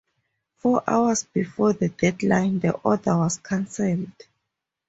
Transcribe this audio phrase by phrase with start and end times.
[0.57, 4.09] Four hours before the deadline, the order was cancelled.